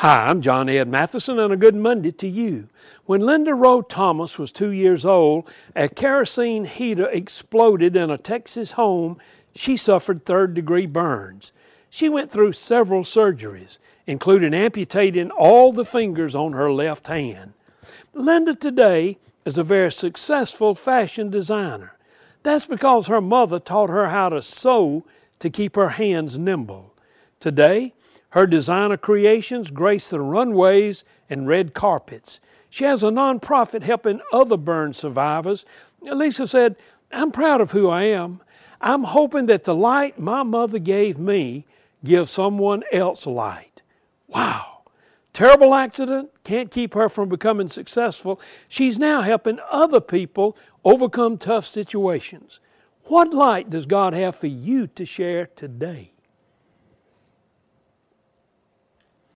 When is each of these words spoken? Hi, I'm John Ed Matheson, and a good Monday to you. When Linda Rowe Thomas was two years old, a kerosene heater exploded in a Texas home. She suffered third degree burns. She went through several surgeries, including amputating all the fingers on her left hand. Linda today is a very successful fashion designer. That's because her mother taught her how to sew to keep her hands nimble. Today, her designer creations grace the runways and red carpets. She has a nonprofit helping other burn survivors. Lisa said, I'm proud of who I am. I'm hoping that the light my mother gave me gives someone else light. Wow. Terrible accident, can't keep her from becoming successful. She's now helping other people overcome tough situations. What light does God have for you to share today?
Hi, 0.00 0.28
I'm 0.28 0.40
John 0.40 0.70
Ed 0.70 0.88
Matheson, 0.88 1.38
and 1.38 1.52
a 1.52 1.58
good 1.58 1.74
Monday 1.74 2.10
to 2.10 2.26
you. 2.26 2.68
When 3.04 3.20
Linda 3.20 3.52
Rowe 3.52 3.82
Thomas 3.82 4.38
was 4.38 4.50
two 4.50 4.70
years 4.70 5.04
old, 5.04 5.46
a 5.76 5.90
kerosene 5.90 6.64
heater 6.64 7.06
exploded 7.10 7.94
in 7.94 8.08
a 8.08 8.16
Texas 8.16 8.72
home. 8.72 9.18
She 9.54 9.76
suffered 9.76 10.24
third 10.24 10.54
degree 10.54 10.86
burns. 10.86 11.52
She 11.90 12.08
went 12.08 12.30
through 12.30 12.52
several 12.52 13.02
surgeries, 13.02 13.76
including 14.06 14.54
amputating 14.54 15.30
all 15.32 15.70
the 15.70 15.84
fingers 15.84 16.34
on 16.34 16.54
her 16.54 16.72
left 16.72 17.08
hand. 17.08 17.52
Linda 18.14 18.54
today 18.54 19.18
is 19.44 19.58
a 19.58 19.62
very 19.62 19.92
successful 19.92 20.74
fashion 20.74 21.28
designer. 21.28 21.98
That's 22.42 22.64
because 22.64 23.08
her 23.08 23.20
mother 23.20 23.60
taught 23.60 23.90
her 23.90 24.08
how 24.08 24.30
to 24.30 24.40
sew 24.40 25.04
to 25.40 25.50
keep 25.50 25.76
her 25.76 25.90
hands 25.90 26.38
nimble. 26.38 26.94
Today, 27.38 27.92
her 28.30 28.46
designer 28.46 28.96
creations 28.96 29.70
grace 29.70 30.08
the 30.08 30.20
runways 30.20 31.04
and 31.28 31.48
red 31.48 31.74
carpets. 31.74 32.40
She 32.68 32.84
has 32.84 33.02
a 33.02 33.08
nonprofit 33.08 33.82
helping 33.82 34.20
other 34.32 34.56
burn 34.56 34.92
survivors. 34.92 35.64
Lisa 36.00 36.46
said, 36.46 36.76
I'm 37.12 37.32
proud 37.32 37.60
of 37.60 37.72
who 37.72 37.88
I 37.88 38.04
am. 38.04 38.40
I'm 38.80 39.04
hoping 39.04 39.46
that 39.46 39.64
the 39.64 39.74
light 39.74 40.18
my 40.18 40.42
mother 40.42 40.78
gave 40.78 41.18
me 41.18 41.66
gives 42.04 42.30
someone 42.30 42.82
else 42.92 43.26
light. 43.26 43.82
Wow. 44.28 44.82
Terrible 45.32 45.74
accident, 45.74 46.30
can't 46.44 46.70
keep 46.70 46.94
her 46.94 47.08
from 47.08 47.28
becoming 47.28 47.68
successful. 47.68 48.40
She's 48.68 48.98
now 48.98 49.20
helping 49.20 49.58
other 49.70 50.00
people 50.00 50.56
overcome 50.84 51.38
tough 51.38 51.66
situations. 51.66 52.58
What 53.04 53.34
light 53.34 53.70
does 53.70 53.86
God 53.86 54.12
have 54.12 54.36
for 54.36 54.46
you 54.46 54.86
to 54.88 55.04
share 55.04 55.46
today? 55.46 56.12